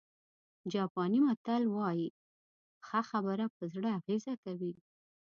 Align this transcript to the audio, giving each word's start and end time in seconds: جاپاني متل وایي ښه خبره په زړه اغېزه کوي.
جاپاني 0.73 1.19
متل 1.25 1.63
وایي 1.75 2.07
ښه 2.87 3.01
خبره 3.09 3.45
په 3.55 3.63
زړه 3.73 3.89
اغېزه 3.99 4.33
کوي. 4.43 4.73